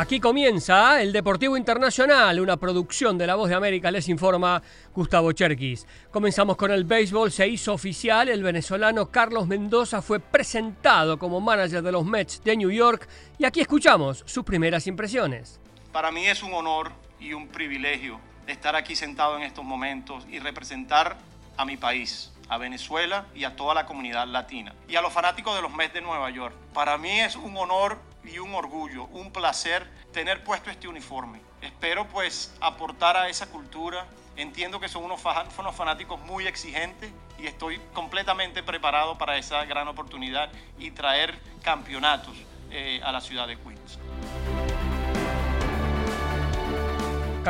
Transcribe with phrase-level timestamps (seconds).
[0.00, 4.62] Aquí comienza el Deportivo Internacional, una producción de La Voz de América, les informa
[4.94, 5.86] Gustavo Cherkis.
[6.10, 11.82] Comenzamos con el béisbol, se hizo oficial, el venezolano Carlos Mendoza fue presentado como manager
[11.82, 13.06] de los Mets de New York
[13.38, 15.60] y aquí escuchamos sus primeras impresiones.
[15.92, 20.38] Para mí es un honor y un privilegio estar aquí sentado en estos momentos y
[20.38, 21.18] representar
[21.58, 25.54] a mi país, a Venezuela y a toda la comunidad latina y a los fanáticos
[25.56, 26.54] de los Mets de Nueva York.
[26.72, 31.40] Para mí es un honor y un orgullo, un placer tener puesto este uniforme.
[31.62, 34.06] Espero pues aportar a esa cultura.
[34.36, 40.50] Entiendo que son unos, fanáticos muy exigentes y estoy completamente preparado para esa gran oportunidad
[40.78, 42.36] y traer campeonatos
[42.70, 43.98] eh, a la ciudad de Queens.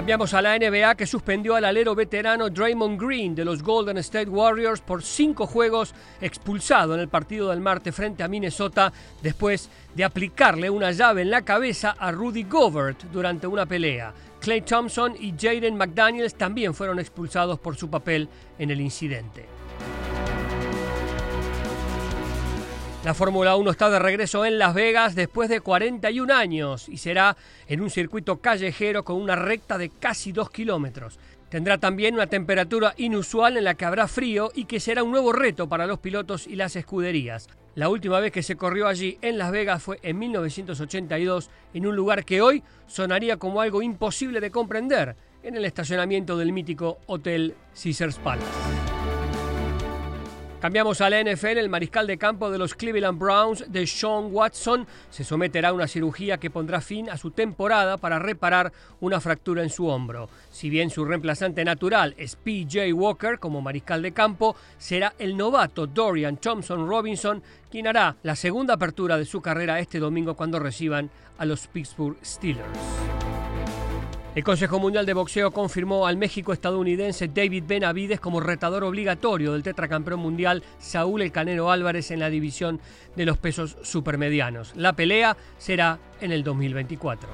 [0.00, 4.30] Cambiamos a la NBA que suspendió al alero veterano Draymond Green de los Golden State
[4.30, 10.02] Warriors por cinco juegos expulsado en el partido del martes frente a Minnesota después de
[10.02, 14.14] aplicarle una llave en la cabeza a Rudy Gobert durante una pelea.
[14.40, 18.26] Clay Thompson y Jaden McDaniels también fueron expulsados por su papel
[18.58, 19.44] en el incidente.
[23.02, 27.34] La Fórmula 1 está de regreso en Las Vegas después de 41 años y será
[27.66, 31.18] en un circuito callejero con una recta de casi 2 kilómetros.
[31.48, 35.32] Tendrá también una temperatura inusual en la que habrá frío y que será un nuevo
[35.32, 37.48] reto para los pilotos y las escuderías.
[37.74, 41.96] La última vez que se corrió allí en Las Vegas fue en 1982 en un
[41.96, 47.54] lugar que hoy sonaría como algo imposible de comprender, en el estacionamiento del mítico Hotel
[47.82, 48.89] Caesars Palace.
[50.60, 51.56] Cambiamos a la NFL.
[51.56, 55.88] El mariscal de campo de los Cleveland Browns, de Sean Watson, se someterá a una
[55.88, 60.28] cirugía que pondrá fin a su temporada para reparar una fractura en su hombro.
[60.50, 65.86] Si bien su reemplazante natural es PJ Walker como mariscal de campo, será el novato
[65.86, 71.08] Dorian Thompson Robinson quien hará la segunda apertura de su carrera este domingo cuando reciban
[71.38, 72.68] a los Pittsburgh Steelers.
[74.32, 80.20] El Consejo Mundial de Boxeo confirmó al México-estadounidense David Benavides como retador obligatorio del tetracampeón
[80.20, 82.80] mundial Saúl El Canelo Álvarez en la división
[83.16, 84.72] de los pesos supermedianos.
[84.76, 87.28] La pelea será en el 2024.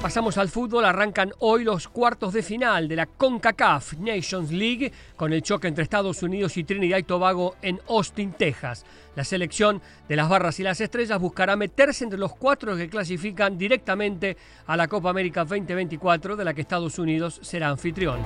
[0.00, 5.32] Pasamos al fútbol, arrancan hoy los cuartos de final de la CONCACAF Nations League con
[5.32, 8.84] el choque entre Estados Unidos y Trinidad y Tobago en Austin, Texas.
[9.16, 13.58] La selección de las barras y las estrellas buscará meterse entre los cuatro que clasifican
[13.58, 14.36] directamente
[14.66, 18.20] a la Copa América 2024 de la que Estados Unidos será anfitrión.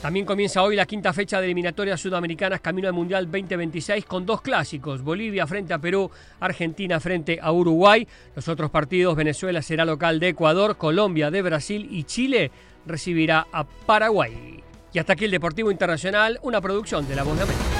[0.00, 4.40] También comienza hoy la quinta fecha de eliminatorias sudamericanas camino al Mundial 2026 con dos
[4.40, 8.08] clásicos, Bolivia frente a Perú, Argentina frente a Uruguay.
[8.34, 12.50] Los otros partidos, Venezuela será local de Ecuador, Colombia de Brasil y Chile
[12.86, 14.64] recibirá a Paraguay.
[14.90, 17.79] Y hasta aquí el Deportivo Internacional, una producción de La Voz de América.